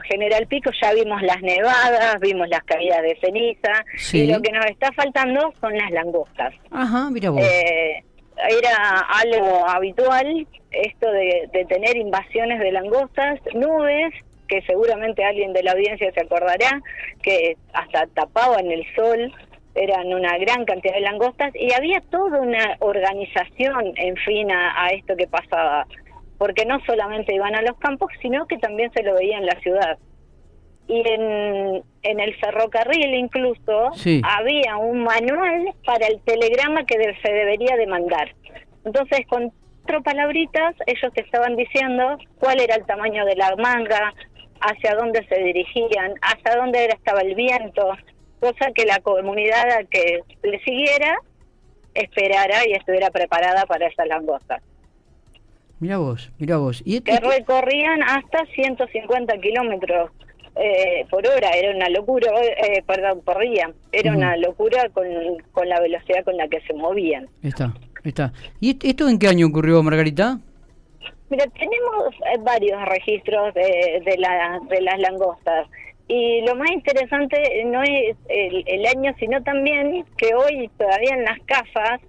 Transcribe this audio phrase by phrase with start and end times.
[0.00, 4.66] General Pico ya vimos las nevadas, vimos las caídas de ceniza y lo que nos
[4.66, 6.54] está faltando son las langostas.
[6.70, 7.42] Ajá, mira vos.
[7.42, 8.04] Eh,
[8.62, 14.14] era algo habitual esto de, de tener invasiones de langostas, nubes
[14.50, 16.82] que seguramente alguien de la audiencia se acordará,
[17.22, 19.32] que hasta tapaban el sol,
[19.74, 25.16] eran una gran cantidad de langostas y había toda una organización, en fin, a, esto
[25.16, 25.86] que pasaba,
[26.40, 29.60] porque no solamente iban a los campos, sino que también se lo veía en la
[29.60, 29.98] ciudad.
[30.88, 33.90] Y en, en el ferrocarril incluso
[34.22, 38.34] había un manual para el telegrama que se debería de mandar.
[38.86, 44.14] Entonces, con cuatro palabritas, ellos te estaban diciendo cuál era el tamaño de la manga,
[44.62, 47.86] hacia dónde se dirigían, hacia dónde estaba el viento,
[48.40, 51.18] cosa que la comunidad que le siguiera
[51.92, 54.62] esperara y estuviera preparada para esas langostas.
[55.80, 56.82] Mira vos, mira vos.
[56.84, 60.10] ¿Y que recorrían hasta 150 kilómetros
[60.56, 65.06] eh, por hora, era una locura, eh, perdón, por día, era una locura con,
[65.52, 67.28] con la velocidad con la que se movían.
[67.42, 67.72] Está,
[68.04, 68.32] está.
[68.60, 70.38] ¿Y esto en qué año ocurrió, Margarita?
[71.30, 74.16] Mira, tenemos eh, varios registros de, de,
[74.68, 75.68] de las langostas.
[76.08, 81.38] Y lo más interesante no es el, año, sino también que hoy todavía en las
[81.46, 82.00] casas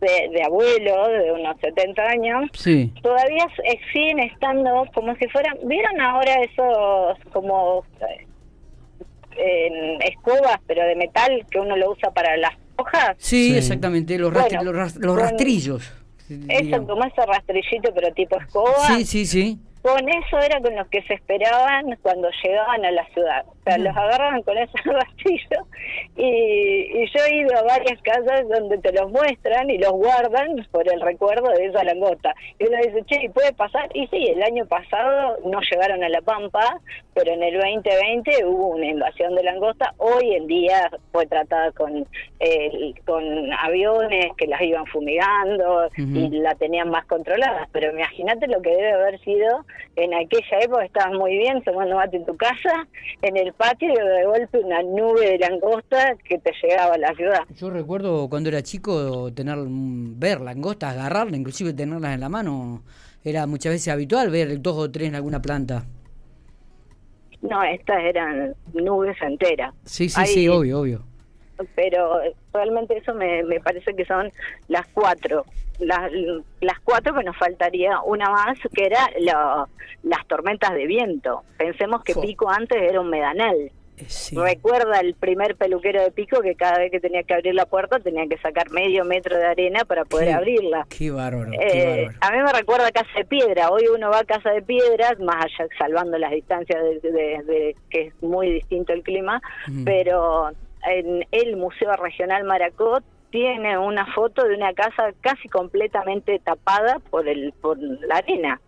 [0.00, 2.50] de, de abuelos de unos 70 años,
[3.02, 3.46] todavía
[3.92, 7.84] siguen estando como si fueran, ¿vieron ahora esos como
[9.36, 13.16] eh, escobas, pero de metal, que uno lo usa para las hojas?
[13.18, 15.92] Sí, exactamente, los, los, rastrillos.
[16.28, 18.86] Eso como ese rastrillito, pero tipo escoba.
[18.88, 23.06] Sí, sí, sí con eso era con los que se esperaban cuando llegaban a la
[23.14, 23.44] ciudad.
[23.66, 25.66] Sea, los agarraban con ese rastrillo
[26.16, 30.88] y, yo he ido a varias casas donde te los muestran y los guardan por
[30.88, 32.34] el recuerdo de esa langota.
[32.58, 33.88] Y uno dice, che, ¿puede pasar?
[33.94, 36.80] Y sí, el año pasado no llegaron a La Pampa,
[37.14, 39.94] pero en el 2020 hubo una invasión de langosta.
[39.98, 42.06] Hoy en día fue tratada con,
[42.40, 47.68] eh, con aviones que las iban fumigando y la tenían más controlada.
[47.72, 49.64] Pero imagínate lo que debe haber sido
[49.96, 52.86] en aquella época estabas muy bien tomando mate en tu casa,
[53.22, 57.14] en el patio y de golpe una nube de langosta que te llegaba a la
[57.14, 57.40] ciudad.
[57.56, 62.82] Yo recuerdo cuando era chico tener ver langostas, agarrarlas, inclusive tenerlas en la mano.
[63.24, 65.84] Era muchas veces habitual ver dos o tres en alguna planta.
[67.42, 69.74] No, estas eran nubes enteras.
[69.84, 71.15] Sí, sí, sí, obvio, obvio
[71.74, 72.20] pero
[72.52, 74.32] realmente eso me, me parece que son
[74.68, 75.44] las cuatro.
[75.78, 76.10] Las,
[76.60, 79.10] las cuatro que nos faltaría una más, que era
[80.02, 81.42] las tormentas de viento.
[81.58, 83.70] Pensemos que Pico antes era un medanal.
[83.98, 87.66] Eh, Recuerda el primer peluquero de Pico que cada vez que tenía que abrir la
[87.66, 90.86] puerta tenía que sacar medio metro de arena para poder abrirla.
[90.90, 93.70] Qué bárbaro, eh, A mí me recuerda Casa de Piedra.
[93.70, 98.22] Hoy uno va a Casa de Piedras, más allá salvando las distancias de, que es
[98.22, 99.40] muy distinto el clima,
[99.84, 100.50] pero
[100.86, 107.28] en el Museo Regional Maracot tiene una foto de una casa casi completamente tapada por
[107.28, 108.60] el por la arena.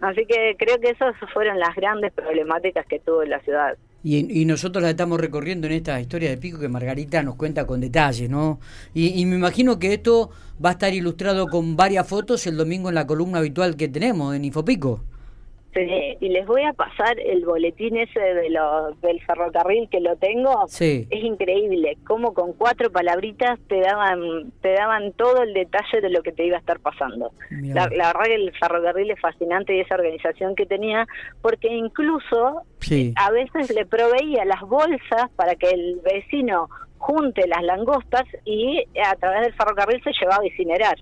[0.00, 3.76] Así que creo que esas fueron las grandes problemáticas que tuvo la ciudad.
[4.02, 7.80] Y, nosotros la estamos recorriendo en esta historia de Pico que Margarita nos cuenta con
[7.80, 8.60] detalle, ¿no?
[8.94, 10.30] Y, y, me imagino que esto
[10.64, 14.36] va a estar ilustrado con varias fotos el domingo en la columna habitual que tenemos
[14.36, 15.00] en Infopico.
[15.76, 18.46] Este, y les voy a pasar el boletín ese de
[19.02, 20.66] del ferrocarril que lo tengo.
[21.10, 26.22] Es increíble cómo con cuatro palabritas te daban te daban todo el detalle de lo
[26.22, 27.32] que te iba a estar pasando.
[27.50, 31.06] La, verdad que el ferrocarril es fascinante y esa organización que tenía,
[31.42, 32.62] porque incluso
[33.16, 39.14] a veces le proveía las bolsas para que el vecino junte las langostas y a
[39.16, 40.96] través del ferrocarril se llevaba a incinerar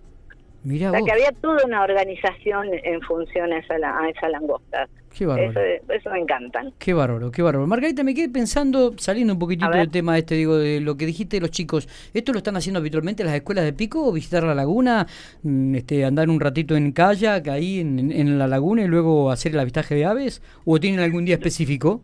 [0.66, 4.88] o sea, que había toda una organización en función a esa, a esa langosta.
[5.16, 5.60] Qué bárbaro.
[5.90, 6.72] Eso, me encantan.
[6.78, 7.66] Qué bárbaro, qué bárbaro.
[7.66, 11.36] Margarita, me quedé pensando, saliendo un poquitito del tema este, digo, de lo que dijiste
[11.36, 11.86] de los chicos.
[12.14, 15.06] ¿Esto lo están haciendo habitualmente en las escuelas de pico o visitar la laguna,
[15.42, 19.52] mm, este, andar un ratito en kayak ahí en, en la laguna y luego hacer
[19.52, 20.42] el avistaje de aves?
[20.64, 22.00] ¿O tienen algún día específico?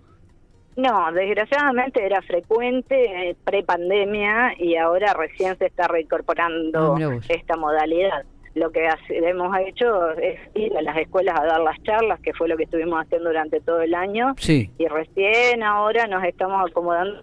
[0.76, 8.24] No, desgraciadamente era frecuente eh, pre-pandemia y ahora recién se está reincorporando ah, esta modalidad
[8.55, 12.49] lo que hemos hecho es ir a las escuelas a dar las charlas, que fue
[12.49, 14.35] lo que estuvimos haciendo durante todo el año.
[14.38, 14.70] Sí.
[14.79, 17.23] Y recién ahora nos estamos acomodando.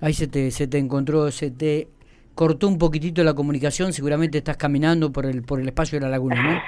[0.00, 1.88] Ahí se te, se te encontró, se te
[2.34, 6.10] cortó un poquitito la comunicación, seguramente estás caminando por el, por el espacio de la
[6.10, 6.60] laguna, ¿no?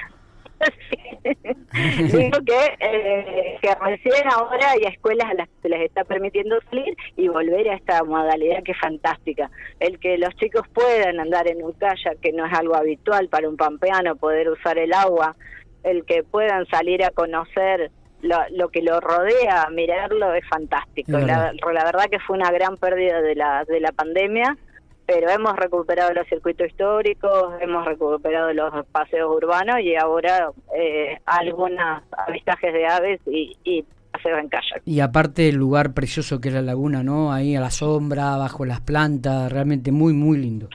[1.23, 6.59] Digo que, eh, que recién ahora hay escuelas a las que se les está permitiendo
[6.69, 9.49] salir y volver a esta modalidad que es fantástica.
[9.79, 13.49] El que los chicos puedan andar en un kayak, que no es algo habitual para
[13.49, 15.35] un pampeano, poder usar el agua
[15.83, 21.13] el que puedan salir a conocer lo, que lo rodea, mirarlo, es fantástico.
[21.13, 24.57] La, la, verdad que fue una gran pérdida de la, de la pandemia,
[25.05, 32.03] pero hemos recuperado los circuitos históricos, hemos recuperado los paseos urbanos y ahora eh, algunos
[32.27, 33.85] avistajes de aves y, y
[34.23, 34.81] en kayak.
[34.85, 37.31] Y aparte el lugar precioso que es la laguna, ¿no?
[37.31, 40.69] Ahí a la sombra, bajo las plantas, realmente muy, muy lindo.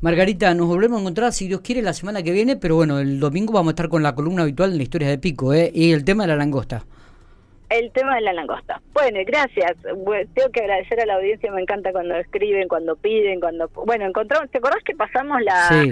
[0.00, 3.20] Margarita, nos volvemos a encontrar, si Dios quiere, la semana que viene, pero bueno, el
[3.20, 5.70] domingo vamos a estar con la columna habitual de la historia de Pico, ¿eh?
[5.72, 6.84] Y el tema de la langosta
[7.78, 8.80] el tema de la langosta.
[8.92, 9.72] Bueno, gracias.
[9.82, 13.68] tengo que agradecer a la audiencia, me encanta cuando escriben, cuando piden, cuando...
[13.86, 15.86] Bueno, encontramos, ¿te acordás que pasamos la,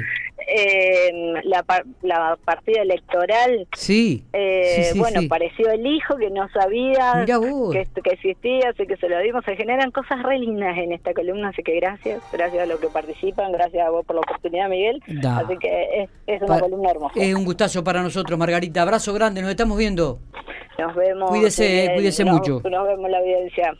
[0.46, 1.64] eh, la,
[2.02, 3.66] la, partida electoral?
[3.76, 4.24] Sí.
[4.32, 9.18] Eh, bueno, pareció el hijo que no sabía que, que, existía, así que se lo
[9.20, 9.44] dimos.
[9.44, 12.88] Se generan cosas re lindas en esta columna, así que gracias, gracias a los que
[12.88, 15.02] participan, gracias a vos por la oportunidad, Miguel.
[15.24, 17.14] Así que es, una columna hermosa.
[17.16, 18.82] Es un gustazo para nosotros, Margarita.
[18.82, 20.18] Abrazo grande, nos estamos viendo.
[20.80, 21.28] Nos vemos.
[21.30, 22.60] Cuídese, cuídese mucho.
[22.70, 23.76] Nos vemos la audiencia.